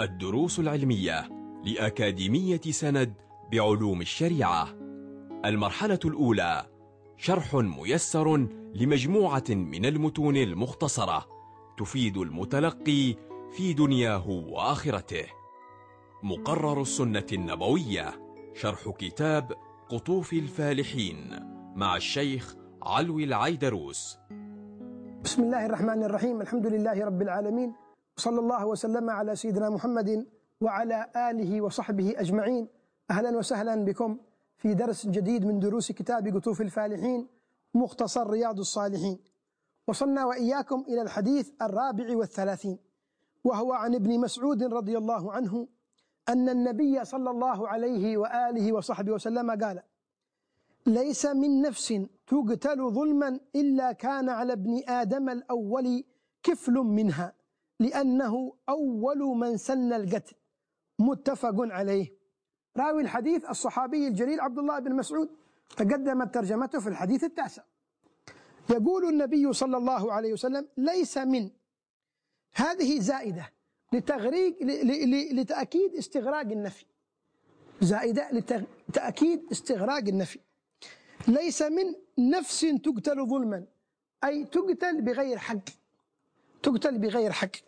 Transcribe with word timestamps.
الدروس 0.00 0.58
العلمية 0.58 1.28
لأكاديمية 1.64 2.60
سند 2.60 3.14
بعلوم 3.52 4.00
الشريعة. 4.00 4.68
المرحلة 5.44 5.98
الأولى 6.04 6.66
شرح 7.16 7.54
ميسر 7.54 8.36
لمجموعة 8.74 9.44
من 9.48 9.86
المتون 9.86 10.36
المختصرة 10.36 11.26
تفيد 11.78 12.16
المتلقي 12.16 13.14
في 13.52 13.72
دنياه 13.72 14.28
وآخرته. 14.28 15.24
مقرر 16.22 16.82
السنة 16.82 17.26
النبوية 17.32 18.10
شرح 18.54 18.88
كتاب 18.98 19.52
قطوف 19.88 20.32
الفالحين 20.32 21.40
مع 21.76 21.96
الشيخ 21.96 22.56
علوي 22.82 23.24
العيدروس. 23.24 24.18
بسم 25.24 25.42
الله 25.42 25.66
الرحمن 25.66 26.02
الرحيم. 26.02 26.40
الحمد 26.40 26.66
لله 26.66 27.04
رب 27.04 27.22
العالمين. 27.22 27.87
وصلى 28.18 28.40
الله 28.40 28.66
وسلم 28.66 29.10
على 29.10 29.36
سيدنا 29.36 29.70
محمد 29.70 30.26
وعلى 30.60 31.06
آله 31.16 31.60
وصحبه 31.60 32.14
أجمعين. 32.16 32.68
أهلا 33.10 33.38
وسهلا 33.38 33.84
بكم 33.84 34.18
في 34.56 34.74
درس 34.74 35.06
جديد 35.06 35.46
من 35.46 35.58
دروس 35.58 35.92
كتاب 35.92 36.36
قطوف 36.36 36.60
الفالحين 36.60 37.28
مختصر 37.74 38.30
رياض 38.30 38.58
الصالحين. 38.58 39.18
وصلنا 39.88 40.24
وإياكم 40.24 40.84
إلى 40.88 41.02
الحديث 41.02 41.50
الرابع 41.62 42.16
والثلاثين 42.16 42.78
وهو 43.44 43.72
عن 43.72 43.94
ابن 43.94 44.20
مسعود 44.20 44.62
رضي 44.62 44.98
الله 44.98 45.32
عنه 45.32 45.68
أن 46.28 46.48
النبي 46.48 47.04
صلى 47.04 47.30
الله 47.30 47.68
عليه 47.68 48.16
وآله 48.16 48.72
وصحبه 48.72 49.12
وسلم 49.12 49.50
قال 49.50 49.82
ليس 50.86 51.26
من 51.26 51.62
نفس 51.62 51.94
تقتل 52.26 52.90
ظلما 52.90 53.40
إلا 53.56 53.92
كان 53.92 54.28
على 54.28 54.52
ابن 54.52 54.82
آدم 54.88 55.28
الأول 55.28 56.04
كفل 56.42 56.72
منها. 56.72 57.37
لأنه 57.80 58.54
أول 58.68 59.18
من 59.18 59.56
سن 59.56 59.92
القتل. 59.92 60.36
متفق 60.98 61.54
عليه. 61.58 62.18
راوي 62.76 63.02
الحديث 63.02 63.50
الصحابي 63.50 64.08
الجليل 64.08 64.40
عبد 64.40 64.58
الله 64.58 64.78
بن 64.78 64.96
مسعود 64.96 65.28
تقدمت 65.76 66.34
ترجمته 66.34 66.80
في 66.80 66.88
الحديث 66.88 67.24
التاسع. 67.24 67.62
يقول 68.70 69.04
النبي 69.04 69.52
صلى 69.52 69.76
الله 69.76 70.12
عليه 70.12 70.32
وسلم 70.32 70.68
ليس 70.76 71.18
من. 71.18 71.50
هذه 72.54 73.00
زائدة 73.00 73.52
لتغريق 73.92 74.62
لتأكيد 75.32 75.94
استغراق 75.94 76.40
النفي. 76.40 76.86
زائدة 77.80 78.30
لتأكيد 78.88 79.46
استغراق 79.52 80.04
النفي. 80.08 80.38
ليس 81.28 81.62
من 81.62 81.94
نفس 82.18 82.60
تقتل 82.60 83.26
ظلما 83.26 83.64
أي 84.24 84.44
تقتل 84.44 85.00
بغير 85.02 85.38
حق. 85.38 85.64
تقتل 86.62 86.98
بغير 86.98 87.32
حق. 87.32 87.67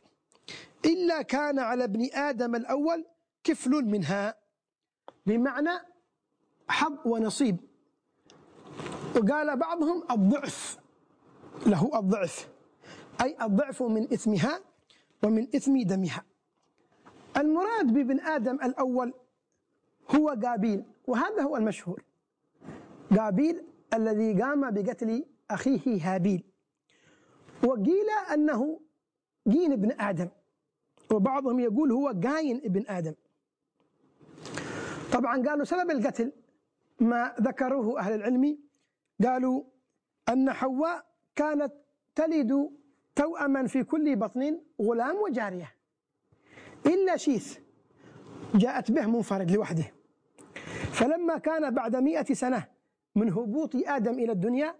إلا 0.84 1.22
كان 1.22 1.58
على 1.58 1.84
ابن 1.84 2.08
آدم 2.12 2.54
الأول 2.54 3.06
كفل 3.44 3.70
منها. 3.70 4.34
بمعنى 5.26 5.70
حظ 6.68 6.98
ونصيب. 7.04 7.56
وقال 9.16 9.56
بعضهم 9.56 10.04
الضعف 10.10 10.78
له 11.66 11.98
الضعف. 11.98 12.48
أي 13.22 13.36
الضعف 13.42 13.82
من 13.82 14.02
إثمها 14.12 14.60
ومن 15.22 15.48
إثم 15.56 15.82
دمها. 15.82 16.24
المراد 17.36 17.86
بابن 17.86 18.20
آدم 18.20 18.54
الأول 18.54 19.14
هو 20.16 20.28
قابيل 20.28 20.84
وهذا 21.06 21.42
هو 21.42 21.56
المشهور. 21.56 22.04
قابيل 23.18 23.64
الذي 23.94 24.42
قام 24.42 24.70
بقتل 24.70 25.24
أخيه 25.50 26.14
هابيل. 26.14 26.44
وقيل 27.64 28.10
أنه 28.34 28.80
جين 29.48 29.72
ابن 29.72 30.00
آدم. 30.00 30.28
وبعضهم 31.12 31.60
يقول 31.60 31.92
هو 31.92 32.08
قاين 32.08 32.56
ابن 32.56 32.84
آدم. 32.88 33.14
طبعا 35.12 35.48
قالوا 35.48 35.64
سبب 35.64 35.90
القتل 35.90 36.32
ما 37.00 37.34
ذكروه 37.40 37.98
أهل 38.00 38.14
العلم. 38.14 38.58
قالوا 39.24 39.64
أن 40.28 40.52
حواء 40.52 41.06
كانت 41.36 41.72
تلد 42.14 42.70
توأما 43.16 43.66
في 43.66 43.84
كل 43.84 44.16
بطن 44.16 44.60
غلام 44.82 45.16
وجارية. 45.16 45.74
إلا 46.86 47.16
شيث 47.16 47.58
جاءت 48.54 48.90
به 48.90 49.06
منفرد 49.06 49.50
لوحده. 49.50 49.92
فلما 50.92 51.38
كان 51.38 51.74
بعد 51.74 51.96
مئة 51.96 52.34
سنة 52.34 52.68
من 53.14 53.32
هبوط 53.32 53.76
آدم 53.76 54.14
إلى 54.14 54.32
الدنيا 54.32 54.74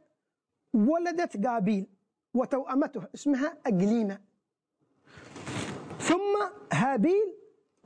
ولدت 0.75 1.47
قابيل 1.47 1.87
وتوأمته 2.35 3.03
اسمها 3.15 3.59
أقليمة. 3.67 4.30
ثم 6.11 6.35
هابيل 6.73 7.35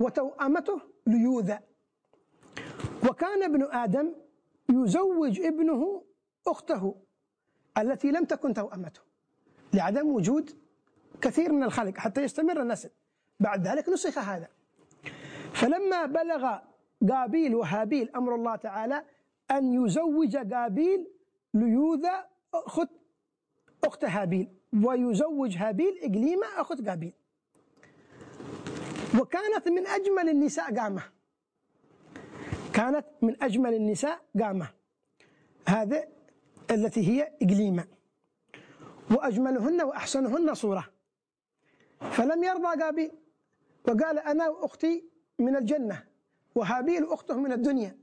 وتوأمته 0.00 0.80
ليوذا. 1.06 1.60
وكان 3.10 3.42
ابن 3.42 3.62
آدم 3.62 4.14
يزوج 4.70 5.40
ابنه 5.40 6.04
أخته 6.46 6.94
التي 7.78 8.10
لم 8.10 8.24
تكن 8.24 8.54
توأمته 8.54 9.00
لعدم 9.74 10.08
وجود 10.14 10.50
كثير 11.20 11.52
من 11.52 11.62
الخلق 11.62 11.98
حتى 11.98 12.22
يستمر 12.22 12.62
النسل. 12.62 12.90
بعد 13.40 13.68
ذلك 13.68 13.88
نسخ 13.88 14.18
هذا. 14.18 14.48
فلما 15.52 16.06
بلغ 16.06 16.58
قابيل 17.10 17.54
وهابيل 17.54 18.10
أمر 18.16 18.34
الله 18.34 18.56
تعالى 18.56 19.04
أن 19.50 19.84
يزوج 19.84 20.36
قابيل 20.36 21.06
ليوذا 21.54 22.26
أخت 22.54 22.88
أخت 23.84 24.04
هابيل 24.04 24.48
ويزوج 24.84 25.56
هابيل 25.56 25.98
إقليمة 26.02 26.46
أخت 26.56 26.88
قابيل 26.88 27.12
وكانت 29.20 29.68
من 29.68 29.86
أجمل 29.86 30.28
النساء 30.28 30.74
قامة. 30.74 31.02
كانت 32.72 33.06
من 33.22 33.42
أجمل 33.42 33.74
النساء 33.74 34.20
قامة. 34.40 34.68
هذا 35.68 36.08
التي 36.70 37.08
هي 37.08 37.32
إقليمة. 37.42 37.84
وأجملهن 39.10 39.82
وأحسنهن 39.82 40.54
صورة. 40.54 40.84
فلم 42.00 42.44
يرضى 42.44 42.82
قابيل 42.82 43.12
وقال 43.88 44.18
أنا 44.18 44.48
وأختي 44.48 45.04
من 45.38 45.56
الجنة 45.56 46.04
وهابيل 46.54 47.12
أخته 47.12 47.36
من 47.36 47.52
الدنيا. 47.52 47.96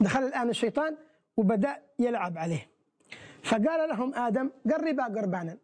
دخل 0.00 0.22
الآن 0.22 0.48
الشيطان 0.48 0.96
وبدأ 1.36 1.82
يلعب 1.98 2.38
عليه. 2.38 2.70
فقال 3.42 3.88
لهم 3.88 4.14
آدم 4.14 4.50
قربا 4.70 5.04
قربانا. 5.04 5.58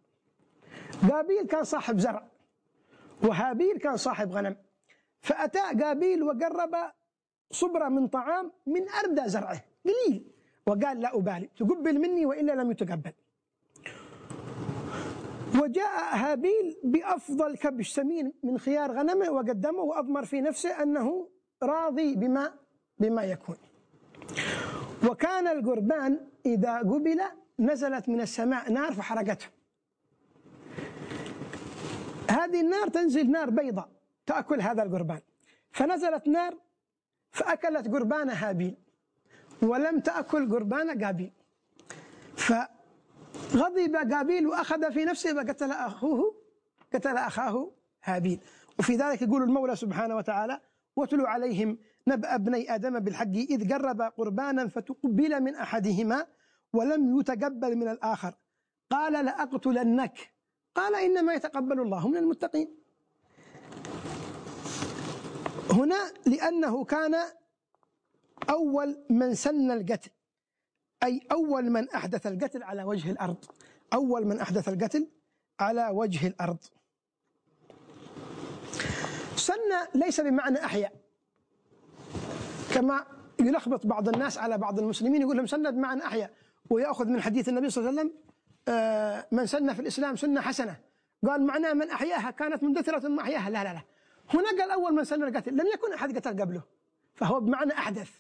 قابيل 1.11 1.47
كان 1.47 1.65
صاحب 1.65 1.99
زرع. 1.99 2.36
وهابيل 3.27 3.79
كان 3.79 3.97
صاحب 3.97 4.33
غنم. 4.33 4.57
فأتى 5.21 5.83
قابيل 5.83 6.23
وقرب 6.23 6.75
صبرة 7.51 7.89
من 7.89 8.09
طعام 8.09 8.53
من 8.67 8.89
أردى 8.89 9.29
زرعه. 9.29 9.65
قليل. 9.85 10.33
وقال 10.67 11.01
لا 11.01 11.17
أبالي. 11.19 11.49
تقبل 11.57 11.99
مني 11.99 12.27
وإلا 12.27 12.53
لم 12.53 12.71
يتقبل. 12.71 13.13
وجاء 15.63 16.17
هابيل 16.17 16.77
بأفضل 16.85 17.57
كبش 17.57 17.93
سمين 17.93 18.33
من 18.43 18.59
خيار 18.59 18.93
غنمه 18.93 19.31
وقدمه 19.31 19.81
وأضمر 19.81 20.25
في 20.25 20.41
نفسه 20.41 20.83
أنه 20.83 21.29
راضي 21.63 22.15
بما 22.15 22.53
بما 22.99 23.23
يكون. 23.25 23.57
وكان 25.11 25.47
القربان 25.49 26.21
إذا 26.47 26.79
قبل 26.79 27.21
نزلت 27.59 28.09
من 28.09 28.21
السماء 28.21 28.73
نار 28.73 28.93
فحرقته. 28.93 29.47
هذه 32.37 32.61
النار 32.61 32.89
تنزل 32.89 33.31
نار 33.31 33.51
بيضاء 33.51 33.89
تأكل 34.27 34.61
هذا 34.61 34.83
القربان. 34.83 35.21
فنزلت 35.73 36.29
نار 36.29 36.59
فأكلت 37.31 37.89
قربان 37.95 38.31
هابيل 38.31 38.77
ولم 39.63 40.01
تأكل 40.01 40.53
قربان 40.53 41.05
قابيل. 41.05 41.33
فغضب 42.37 43.97
قابيل 44.13 44.47
وأخذ 44.47 44.93
في 44.93 45.05
نفسه 45.05 45.37
وقتل 45.37 45.71
أخوه 45.71 46.35
قتل 46.95 47.17
أخاه 47.17 47.73
هابيل. 48.05 48.41
وفي 48.79 48.97
ذلك 48.97 49.23
يقول 49.23 49.43
المولى 49.43 49.77
سبحانه 49.77 50.17
وتعالى 50.17 50.61
واتلوا 50.97 51.29
عليهم 51.29 51.79
نبأ 52.09 52.35
ابني 52.35 52.75
آدم 52.75 52.99
بالحق 52.99 53.37
إذ 53.53 53.73
قرب 53.73 54.03
قربانا 54.03 54.69
فتقبل 54.69 55.41
من 55.43 55.55
أحدهما 55.55 56.27
ولم 56.73 57.21
يتقبل 57.21 57.77
من 57.77 57.89
الآخر. 57.89 58.35
قال 58.91 59.25
لأقتلنك 59.25 60.36
قال 60.77 60.95
إنما 60.95 61.35
يتقبل 61.35 61.81
الله 61.81 62.09
من 62.09 62.17
المتقين. 62.17 62.69
هنا 65.71 66.13
لأنه 66.27 66.85
كان 66.85 67.15
أول 68.51 69.05
من 69.11 69.35
سن 69.35 69.71
القتل 69.71 70.11
أي 71.03 71.21
أول 71.33 71.71
من 71.71 71.91
أحدث 71.91 72.27
القتل 72.27 72.63
على 72.63 72.85
وجه 72.85 73.11
الأرض 73.11 73.45
أول 73.93 74.27
من 74.27 74.41
أحدث 74.41 74.69
القتل 74.69 75.09
على 75.61 75.89
وجه 75.93 76.27
الأرض. 76.27 76.59
سن 79.37 79.55
ليس 79.95 80.21
بمعنى 80.21 80.65
أحيا 80.65 80.91
كما 82.75 83.07
يلخبط 83.41 83.87
بعض 83.87 84.09
الناس 84.09 84.39
على 84.39 84.59
بعض 84.59 84.79
المسلمين 84.79 85.23
يقول 85.23 85.37
لهم 85.37 85.47
سن 85.47 85.71
بمعنى 85.71 86.07
أحيا 86.07 86.31
ويأخذ 86.71 87.07
من 87.07 87.21
حديث 87.21 87.49
النبي 87.49 87.71
صلى 87.71 87.89
الله 87.89 88.01
عليه 88.01 88.11
وسلم 88.11 88.26
من 89.33 89.47
سن 89.47 89.75
في 89.75 89.81
الإسلام 89.81 90.17
سنة 90.17 90.41
حسنة. 90.41 90.77
قال 91.27 91.47
معناه 91.47 91.73
من 91.73 91.91
أحياها 91.91 92.31
كانت 92.31 92.63
مندثرة 92.63 92.99
ثم 92.99 93.21
أحياها. 93.21 93.51
لا 93.51 93.65
لا 93.65 93.73
لا. 93.73 93.83
هنا 94.35 94.49
قال 94.49 94.71
أول 94.71 94.95
من 94.95 95.05
سن 95.05 95.23
القتل. 95.23 95.53
لم 95.53 95.67
يكن 95.67 95.93
أحد 95.93 96.19
قتل 96.19 96.41
قبله 96.41 96.63
فهو 97.15 97.41
بمعنى 97.41 97.73
أحدث. 97.73 98.11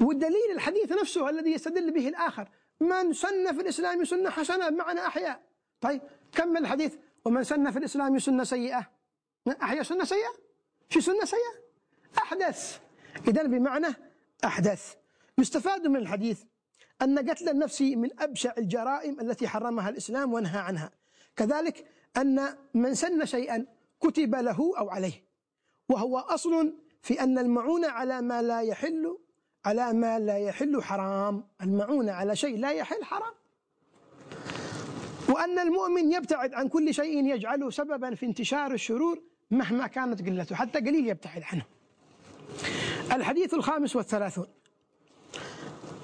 والدليل 0.00 0.50
الحديث 0.54 0.92
نفسه 0.92 1.30
الذي 1.30 1.52
يستدل 1.52 1.90
به 1.90 2.08
الآخر 2.08 2.48
من 2.80 3.12
سن 3.12 3.52
في 3.52 3.62
الإسلام 3.62 4.04
سنة 4.04 4.30
حسنة 4.30 4.68
بمعنى 4.68 5.06
أحياء. 5.06 5.40
طيب 5.80 6.00
كمل 6.32 6.56
الحديث. 6.56 6.96
ومن 7.24 7.44
سن 7.44 7.70
في 7.70 7.78
الإسلام 7.78 8.18
سنة 8.18 8.44
سيئة. 8.44 8.90
أحيا 9.62 9.82
سنة 9.82 10.04
سيئة؟ 10.04 10.32
شو 10.88 11.00
سنة 11.00 11.24
سيئة؟ 11.24 11.54
أحدث. 12.18 12.80
إذا 13.28 13.42
بمعنى 13.42 13.86
أحدث. 14.44 14.94
يستفاد 15.38 15.86
من 15.86 15.96
الحديث 15.96 16.42
أن 17.02 17.30
قتل 17.30 17.48
النفس 17.48 17.82
من 17.82 18.10
أبشع 18.18 18.54
الجرائم 18.58 19.20
التي 19.20 19.48
حرمها 19.48 19.88
الإسلام 19.88 20.32
ونهى 20.32 20.58
عنها. 20.58 20.90
كذلك 21.36 21.86
أن 22.16 22.56
من 22.74 22.94
سن 22.94 23.26
شيئا 23.26 23.66
كتب 24.00 24.34
له 24.34 24.72
أو 24.78 24.90
عليه. 24.90 25.24
وهو 25.88 26.18
أصل 26.18 26.74
في 27.02 27.20
أن 27.20 27.38
المعونة 27.38 27.88
على 27.88 28.22
ما 28.22 28.42
لا 28.42 28.60
يحل 28.60 29.18
على 29.64 29.92
ما 29.92 30.18
لا 30.18 30.38
يحل 30.38 30.82
حرام. 30.82 31.44
المعونة 31.62 32.12
على 32.12 32.36
شيء 32.36 32.58
لا 32.58 32.70
يحل 32.70 33.04
حرام. 33.04 33.34
وأن 35.28 35.58
المؤمن 35.58 36.12
يبتعد 36.12 36.54
عن 36.54 36.68
كل 36.68 36.94
شيء 36.94 37.26
يجعله 37.34 37.70
سببا 37.70 38.14
في 38.14 38.26
انتشار 38.26 38.72
الشرور 38.72 39.22
مهما 39.50 39.86
كانت 39.86 40.28
قلته 40.28 40.56
حتى 40.56 40.78
قليل 40.78 41.08
يبتعد 41.08 41.42
عنه. 41.52 41.64
الحديث 43.12 43.54
الخامس 43.54 43.96
والثلاثون. 43.96 44.46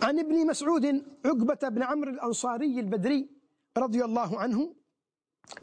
عن 0.07 0.19
ابن 0.19 0.47
مسعود 0.47 1.05
عقبة 1.25 1.69
بن 1.69 1.83
عمرو 1.83 2.11
الأنصاري 2.11 2.81
البدري 2.81 3.31
رضي 3.77 4.05
الله 4.05 4.41
عنه 4.41 4.75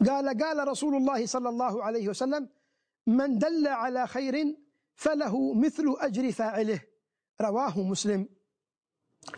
قال 0.08 0.42
قال 0.42 0.68
رسول 0.68 0.94
الله 0.94 1.26
صلى 1.26 1.48
الله 1.48 1.84
عليه 1.84 2.08
وسلم 2.08 2.48
من 3.06 3.38
دل 3.38 3.66
على 3.66 4.06
خير 4.06 4.56
فله 4.94 5.54
مثل 5.54 5.96
أجر 5.98 6.32
فاعله. 6.32 6.80
رواه 7.40 7.82
مسلم. 7.82 8.28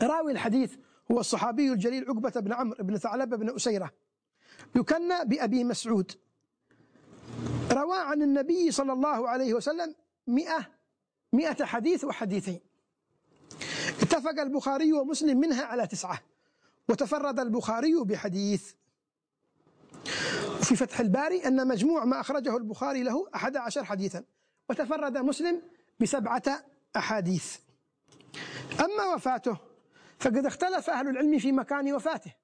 راوي 0.02 0.32
الحديث 0.32 0.76
هو 1.10 1.20
الصحابي 1.20 1.72
الجليل 1.72 2.04
عقبة 2.08 2.40
بن 2.40 2.52
عمرو 2.52 2.84
بن 2.84 2.96
ثعلبة 2.96 3.36
بن 3.36 3.54
أسيرة 3.54 3.90
يكنى 4.76 5.24
بأبي 5.24 5.64
مسعود. 5.64 6.12
روى 7.72 7.98
عن 7.98 8.22
النبي 8.22 8.70
صلى 8.70 8.92
الله 8.92 9.28
عليه 9.28 9.54
وسلم 9.54 9.94
مئة 10.26 10.66
مئة 11.32 11.64
حديث 11.64 12.04
وحديثين. 12.04 12.60
اتفق 14.02 14.40
البخاري 14.40 14.92
ومسلم 14.92 15.40
منها 15.40 15.64
على 15.64 15.86
تسعة 15.86 16.20
وتفرد 16.88 17.40
البخاري 17.40 17.94
بحديث. 18.04 18.72
في 20.62 20.76
فتح 20.76 21.00
الباري 21.00 21.46
أن 21.46 21.68
مجموع 21.68 22.04
ما 22.04 22.20
أخرجه 22.20 22.56
البخاري 22.56 23.02
له 23.02 23.28
أحد 23.34 23.56
عشر 23.56 23.84
حديثا 23.84 24.24
وتفرد 24.68 25.18
مسلم 25.18 25.62
بسبعة 26.00 26.42
أحاديث. 26.96 27.56
أما 28.80 29.14
وفاته 29.14 29.58
فقد 30.18 30.46
اختلف 30.46 30.90
أهل 30.90 31.08
العلم 31.08 31.38
في 31.38 31.52
مكان 31.52 31.92
وفاته 31.92 32.34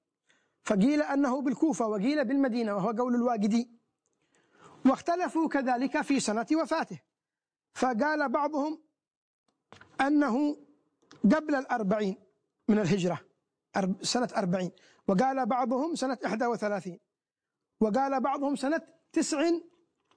فقيل 0.64 1.02
أنه 1.02 1.40
بالكوفة 1.40 1.86
وقيل 1.86 2.24
بالمدينة 2.24 2.74
وهو 2.74 2.90
قول 2.90 3.14
الواقدي. 3.14 3.70
واختلفوا 4.86 5.48
كذلك 5.48 6.00
في 6.00 6.20
سنة 6.20 6.46
وفاته 6.52 7.00
فقال 7.74 8.28
بعضهم 8.28 8.82
أنه 10.00 10.56
قبل 11.24 11.54
الأربعين 11.54 12.16
من 12.68 12.78
الهجرة 12.78 13.20
سنة 14.02 14.28
أربعين. 14.36 14.70
وقال 15.08 15.46
بعضهم 15.46 15.94
سنة 15.94 16.18
إحدى 16.26 16.46
وثلاثين. 16.46 16.98
وقال 17.80 18.20
بعضهم 18.20 18.56
سنة 18.56 18.82
تسع 19.12 19.50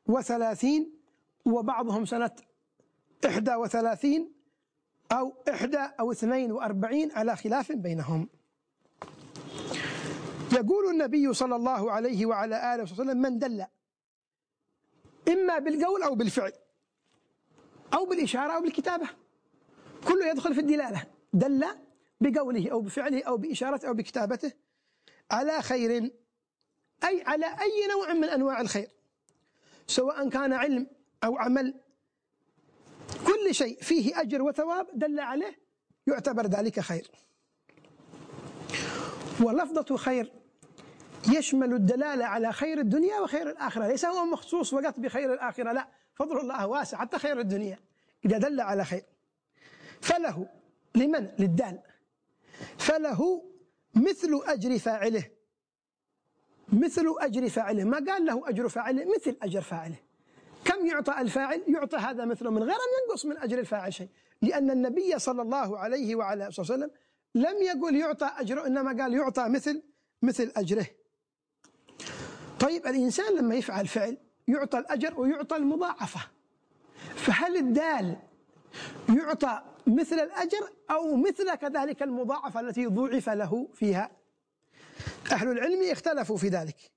وثلاثين 0.07 1.01
وبعضهم 1.45 2.05
سنة 2.05 2.31
إحدى 3.25 3.55
وثلاثين 3.55 4.33
أو 5.11 5.33
إحدى 5.49 5.77
أو 5.99 6.11
اثنين 6.11 6.51
وأربعين 6.51 7.11
على 7.11 7.35
خلاف 7.35 7.71
بينهم. 7.71 8.29
يقول 10.53 10.89
النبي 10.91 11.33
صلى 11.33 11.55
الله 11.55 11.91
عليه 11.91 12.25
وعلى 12.25 12.75
آله 12.75 12.83
وسلم 12.83 13.17
من 13.17 13.39
دل 13.39 13.65
إما 15.29 15.59
بالقول 15.59 16.03
أو 16.03 16.15
بالفعل 16.15 16.53
أو 17.93 18.05
بالإشارة 18.05 18.51
أو 18.55 18.61
بالكتابة. 18.61 19.24
كله 20.07 20.29
يدخل 20.29 20.53
في 20.53 20.59
الدلالة 20.59 21.03
دل 21.33 21.65
بقوله 22.21 22.71
أو 22.71 22.81
بفعله 22.81 23.23
أو 23.23 23.37
بإشارته 23.37 23.87
أو 23.87 23.93
بكتابته 23.93 24.51
على 25.31 25.61
خير 25.61 26.11
أي 27.03 27.23
على 27.25 27.45
أي 27.45 27.87
نوع 27.91 28.13
من 28.13 28.23
أنواع 28.23 28.61
الخير 28.61 28.87
سواء 29.87 30.29
كان 30.29 30.53
علم 30.53 30.87
أو 31.23 31.37
عمل 31.37 31.73
كل 33.27 33.55
شيء 33.55 33.81
فيه 33.81 34.21
أجر 34.21 34.41
وثواب 34.41 34.87
دل 34.93 35.19
عليه 35.19 35.59
يعتبر 36.07 36.47
ذلك 36.47 36.79
خير. 36.79 37.11
ولفظة 39.43 39.97
خير 39.97 40.31
يشمل 41.33 41.73
الدلالة 41.73 42.25
على 42.25 42.53
خير 42.53 42.79
الدنيا 42.79 43.19
وخير 43.19 43.49
الآخرة 43.49 43.87
ليس 43.87 44.05
هو 44.05 44.25
مخصوص 44.25 44.75
فقط 44.75 44.99
بخير 44.99 45.33
الآخرة 45.33 45.71
لا 45.71 45.87
فضل 46.13 46.39
الله 46.39 46.67
واسع 46.67 46.97
حتى 46.97 47.19
خير 47.19 47.39
الدنيا 47.39 47.79
إذا 48.25 48.37
دل 48.37 48.61
على 48.61 48.85
خير. 48.85 49.03
فله 50.01 50.47
لمن؟ 50.95 51.29
للدال. 51.39 51.79
فله 52.77 53.43
مثل 53.95 54.41
أجر 54.45 54.79
فاعله. 54.79 55.31
مثل 56.73 57.15
أجر 57.19 57.49
فاعله. 57.49 57.83
ما 57.83 57.97
قال 57.97 58.25
له 58.25 58.49
أجر 58.49 58.69
فاعله؟ 58.69 59.05
مثل 59.15 59.37
أجر 59.41 59.61
فاعله. 59.61 59.95
كم 60.65 60.85
يعطى 60.85 61.21
الفاعل؟ 61.21 61.63
يعطى 61.67 61.97
هذا 61.97 62.25
مثله 62.25 62.51
من 62.51 62.63
غير 62.63 62.75
أن 62.75 63.03
ينقص 63.03 63.25
من 63.25 63.37
أجر 63.37 63.59
الفاعل 63.59 63.93
شيء. 63.93 64.09
لأن 64.41 64.71
النبي 64.71 65.19
صلى 65.19 65.41
الله 65.41 65.79
عليه 65.79 66.15
وعلى 66.15 66.47
آله 66.47 66.59
وسلم 66.59 66.91
لم 67.35 67.61
يقل 67.61 67.95
يعطى 67.95 68.31
أجره 68.37 68.67
إنما 68.67 69.03
قال 69.03 69.13
يعطى 69.13 69.49
مثل 69.49 69.83
مثل 70.21 70.51
أجره. 70.55 70.87
طيب 72.59 72.87
الإنسان 72.87 73.35
لما 73.35 73.55
يفعل 73.55 73.87
فعل 73.87 74.17
يعطى 74.47 74.77
الأجر 74.77 75.19
ويعطى 75.19 75.55
المضاعفة. 75.55 76.19
فهل 77.15 77.57
الدال 77.57 78.17
يعطى 79.09 79.61
مثل 79.87 80.15
الأجر 80.15 80.69
أو 80.91 81.15
مثل 81.15 81.55
كذلك 81.55 82.03
المضاعفة 82.03 82.59
التي 82.59 82.85
ضُعف 82.85 83.29
له 83.29 83.69
فيها. 83.73 84.11
أهل 85.31 85.51
العلم 85.51 85.91
اختلفوا 85.91 86.37
في 86.37 86.47
ذلك. 86.47 86.91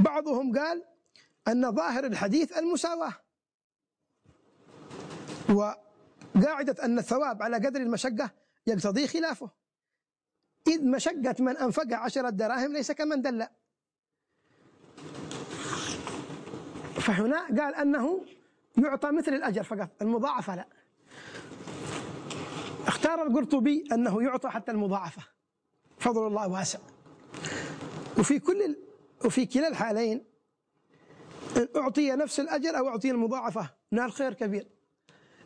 بعضهم 0.00 0.58
قال 0.58 0.84
أن 1.48 1.72
ظاهر 1.72 2.04
الحديث 2.04 2.58
المساواة 2.58 3.12
وقاعدة 5.48 6.84
أن 6.84 6.98
الثواب 6.98 7.42
على 7.42 7.56
قدر 7.56 7.80
المشقة 7.80 8.30
يقتضي 8.66 9.06
خلافه. 9.06 9.50
إذ 10.66 10.84
مشقة 10.84 11.34
من 11.38 11.56
أنفق 11.56 11.92
عشرة 11.92 12.30
دراهم 12.30 12.72
ليس 12.72 12.92
كمن 12.92 13.22
دل. 13.22 13.46
فهنا 17.00 17.46
قال 17.46 17.74
أنه 17.74 18.24
يعطى 18.78 19.10
مثل 19.10 19.34
الأجر 19.34 19.62
فقط 19.62 19.90
المضاعفة 20.02 20.56
لا. 20.56 20.77
اختار 22.88 23.22
القرطبي 23.22 23.84
أنه 23.92 24.22
يعطى 24.22 24.48
حتى 24.48 24.72
المضاعفة. 24.72 25.22
فضل 25.98 26.26
الله 26.26 26.48
واسع. 26.48 26.78
وفي 28.18 28.38
كل 28.38 28.76
وفي 29.24 29.46
كلا 29.46 29.68
الحالين 29.68 30.24
أعطي 31.76 32.10
نفس 32.10 32.40
الأجر 32.40 32.78
أو 32.78 32.88
أعطي 32.88 33.10
المضاعفة 33.10 33.70
نال 33.92 34.12
خير 34.12 34.34
كبير. 34.34 34.68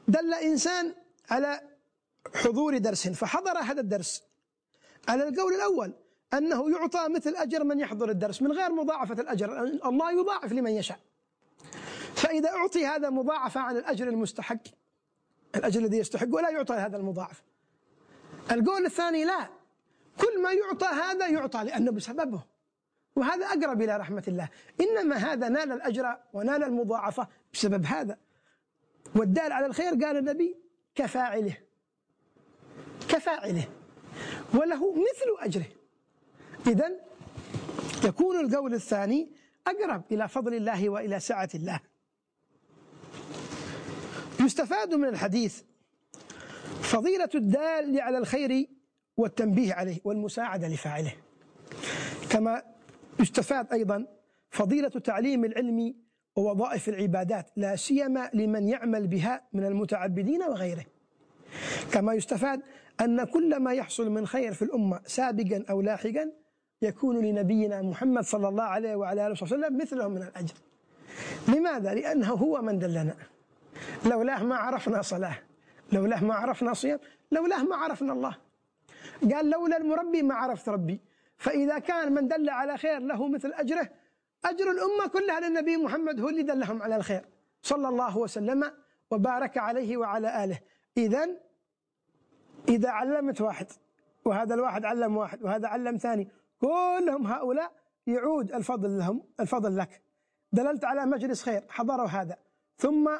دل 0.08 0.34
إنسان 0.34 0.94
على 1.30 1.60
حضور 2.34 2.78
درس. 2.78 3.08
فحضر 3.08 3.58
هذا 3.58 3.80
الدرس. 3.80 4.22
على 5.08 5.28
القول 5.28 5.54
الأول 5.54 5.92
أنه 6.34 6.70
يعطى 6.70 7.08
مثل 7.08 7.36
أجر 7.36 7.64
من 7.64 7.80
يحضر 7.80 8.10
الدرس 8.10 8.42
من 8.42 8.52
غير 8.52 8.72
مضاعفة 8.72 9.14
الأجر. 9.14 9.62
الله 9.62 10.12
يضاعف 10.20 10.52
لمن 10.52 10.70
يشاء. 10.70 10.98
فإذا 12.14 12.48
أعطي 12.50 12.86
هذا 12.86 13.10
مضاعفة 13.10 13.60
عن 13.60 13.76
الأجر 13.76 14.08
المستحق 14.08 14.58
الأجر 15.56 15.80
الذي 15.80 15.98
يستحق 15.98 16.26
ولا 16.30 16.50
يعطى 16.50 16.74
هذا 16.74 16.96
المضاعف. 16.96 17.42
القول 18.50 18.86
الثاني 18.86 19.24
لا. 19.24 19.48
كل 20.20 20.42
ما 20.42 20.52
يعطى 20.52 20.86
هذا 20.86 21.28
يعطى 21.28 21.64
لأنه 21.64 21.92
بسببه. 21.92 22.42
وهذا 23.16 23.46
أقرب 23.46 23.82
إلى 23.82 23.96
رحمة 23.96 24.24
الله. 24.28 24.48
إنما 24.80 25.16
هذا 25.16 25.48
نال 25.48 25.72
الأجر 25.72 26.16
ونال 26.32 26.64
المضاعفة 26.64 27.28
بسبب 27.52 27.84
هذا. 27.84 28.18
والدال 29.16 29.52
على 29.52 29.66
الخير 29.66 29.90
قال 29.90 30.16
النبي 30.16 30.56
كفاعله. 30.94 31.56
كفاعله. 33.08 33.68
وله 34.54 34.92
مثل 34.92 35.36
أجره. 35.38 35.66
إذا 36.66 36.92
يكون 38.04 38.40
القول 38.40 38.74
الثاني 38.74 39.32
أقرب 39.66 40.02
إلى 40.12 40.28
فضل 40.28 40.54
الله 40.54 40.88
وإلى 40.88 41.20
سعة 41.20 41.48
الله. 41.54 41.80
يستفاد 44.44 44.94
من 44.94 45.08
الحديث 45.08 45.62
فضيلة 46.80 47.28
الدال 47.34 48.00
على 48.00 48.18
الخير 48.18 48.68
والتنبيه 49.16 49.74
عليه 49.74 49.98
والمساعدة 50.04 50.68
لفاعله. 50.68 51.12
كما 52.30 52.62
يستفاد 53.20 53.72
أيضا 53.72 54.06
فضيلة 54.50 54.88
تعليم 54.88 55.44
العلم 55.44 55.94
ووظائف 56.36 56.88
العبادات 56.88 57.46
لا 57.56 57.76
سيما 57.76 58.30
لمن 58.34 58.68
يعمل 58.68 59.06
بها 59.06 59.42
من 59.52 59.64
المتعبدين 59.64 60.42
وغيره. 60.42 60.84
كما 61.92 62.14
يستفاد 62.14 62.60
أن 63.00 63.24
كل 63.24 63.56
ما 63.60 63.74
يحصل 63.74 64.10
من 64.10 64.26
خير 64.26 64.54
في 64.54 64.62
الأمة 64.62 65.00
سابقا 65.06 65.64
أو 65.70 65.80
لاحقا 65.80 66.32
يكون 66.82 67.24
لنبينا 67.24 67.82
محمد 67.82 68.24
صلى 68.24 68.48
الله 68.48 68.64
عليه 68.64 68.96
وعلى 68.96 69.26
آله 69.26 69.36
وسلم 69.42 69.78
مثله 69.78 70.08
من 70.08 70.22
الأجر. 70.22 70.54
لماذا؟ 71.48 71.94
لأنه 71.94 72.32
هو 72.32 72.62
من 72.62 72.78
دلنا. 72.78 73.14
لولاه 74.04 74.44
ما 74.44 74.56
عرفنا 74.56 75.02
صلاة 75.02 75.38
لولاه 75.92 76.24
ما 76.24 76.34
عرفنا 76.34 76.74
صيام 76.74 76.98
لولاه 77.32 77.62
ما 77.62 77.76
عرفنا 77.76 78.12
الله. 78.12 78.36
قال 79.32 79.50
لولا 79.50 79.76
المربي 79.76 80.22
ما 80.22 80.34
عرفت 80.34 80.68
ربي. 80.68 81.00
فإذا 81.36 81.78
كان 81.78 82.12
من 82.12 82.28
دل 82.28 82.50
على 82.50 82.76
خير 82.76 82.98
له 82.98 83.28
مثل 83.28 83.52
أجره 83.52 83.88
أجر 84.44 84.70
الأمة 84.70 85.06
كلها 85.12 85.40
للنبي 85.40 85.76
محمد 85.76 86.20
هو 86.20 86.28
اللي 86.28 86.42
دلهم 86.42 86.82
على 86.82 86.96
الخير. 86.96 87.24
صلى 87.62 87.88
الله 87.88 88.18
وسلم 88.18 88.72
وبارك 89.10 89.58
عليه 89.58 89.96
وعلى 89.96 90.44
آله. 90.44 90.58
إذا 90.96 91.28
إذا 92.68 92.90
علمت 92.90 93.40
واحد 93.40 93.66
وهذا 94.24 94.54
الواحد 94.54 94.84
علم 94.84 95.16
واحد 95.16 95.42
وهذا 95.42 95.68
علم 95.68 95.96
ثاني 95.96 96.28
كلهم 96.60 97.26
هؤلاء 97.26 97.72
يعود 98.06 98.52
الفضل 98.52 98.98
لهم 98.98 99.22
الفضل 99.40 99.76
لك. 99.76 100.02
دللت 100.52 100.84
على 100.84 101.06
مجلس 101.06 101.42
خير 101.42 101.64
حضروا 101.68 102.06
هذا. 102.06 102.36
ثم 102.76 103.10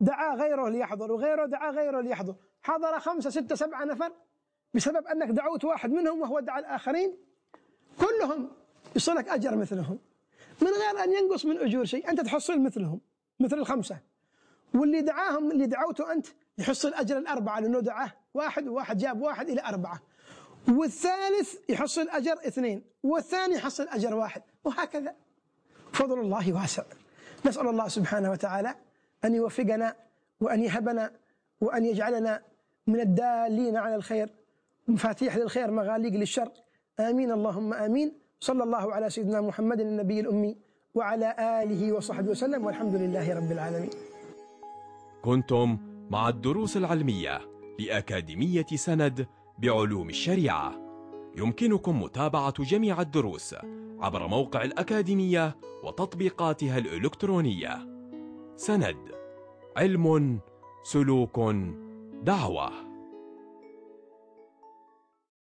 دعا 0.00 0.34
غيره 0.34 0.68
ليحضر 0.68 1.12
وغيره 1.12 1.46
دعا 1.46 1.70
غيره 1.70 2.00
ليحضر. 2.00 2.34
حضر 2.62 3.00
خمسة 3.00 3.30
ستة 3.30 3.54
سبعة 3.54 3.84
نفر 3.84 4.12
بسبب 4.74 5.06
أنك 5.06 5.28
دعوت 5.28 5.64
واحد 5.64 5.90
منهم 5.90 6.20
وهو 6.20 6.40
دعا 6.40 6.58
الآخرين. 6.58 7.16
كلهم 8.00 8.50
يصلك 8.96 9.28
أجر 9.28 9.56
مثلهم. 9.56 9.98
من 10.62 10.68
غير 10.68 11.04
أن 11.04 11.12
ينقص 11.12 11.44
من 11.46 11.58
أجور 11.58 11.84
شيء 11.84 12.10
أنت 12.10 12.20
تحصل 12.20 12.60
مثلهم 12.60 13.00
مثل 13.40 13.58
الخمسة. 13.58 13.98
واللي 14.74 15.00
دعاهم 15.00 15.50
اللي 15.50 15.66
دعوته 15.66 16.12
أنت 16.12 16.26
يحصل 16.58 16.94
أجر 16.94 17.18
الأربعة 17.18 17.60
لأنه 17.60 17.80
دعاه 17.80 18.12
واحد 18.34 18.68
وواحد 18.68 18.98
جاب 18.98 19.22
واحد 19.22 19.48
إلى 19.48 19.62
أربعة. 19.62 20.00
والثالث 20.68 21.54
يحصل 21.68 22.08
أجر 22.08 22.32
اثنين 22.32 22.84
والثاني 23.02 23.54
يحصل 23.54 23.88
أجر 23.88 24.14
واحد 24.14 24.42
وهكذا. 24.64 25.14
فضل 25.92 26.20
الله 26.20 26.52
واسع. 26.52 26.82
نسأل 27.46 27.68
الله 27.68 27.88
سبحانه 27.88 28.30
وتعالى 28.30 28.74
أن 29.24 29.34
يوفقنا 29.34 29.96
وأن 30.40 30.60
يهبنا 30.60 31.10
وأن 31.60 31.84
يجعلنا 31.84 32.42
من 32.86 33.00
الدالين 33.00 33.76
على 33.76 33.94
الخير 33.94 34.28
مفاتيح 34.88 35.36
للخير 35.36 35.70
مغاليق 35.70 36.12
للشر. 36.12 36.48
آمين 37.00 37.32
اللهم 37.32 37.74
آمين. 37.74 38.12
صلى 38.40 38.64
الله 38.64 38.92
على 38.92 39.10
سيدنا 39.10 39.40
محمد 39.40 39.80
النبي 39.80 40.20
الأمي 40.20 40.56
وعلى 40.94 41.62
آله 41.62 41.92
وصحبه 41.92 42.30
وسلم 42.30 42.64
والحمد 42.64 42.94
لله 42.94 43.34
رب 43.34 43.52
العالمين. 43.52 43.90
كنتم 45.22 45.78
مع 46.10 46.28
الدروس 46.28 46.76
العلمية 46.76 47.40
لأكاديمية 47.78 48.66
سند 48.74 49.26
بعلوم 49.58 50.08
الشريعة. 50.08 50.72
يمكنكم 51.36 52.02
متابعة 52.02 52.62
جميع 52.62 53.00
الدروس 53.00 53.54
عبر 54.00 54.26
موقع 54.26 54.62
الأكاديمية 54.64 55.56
وتطبيقاتها 55.84 56.78
الإلكترونية. 56.78 57.93
سند 58.56 58.96
علم 59.76 60.38
سلوك 60.82 61.38
دعوة. 62.22 62.93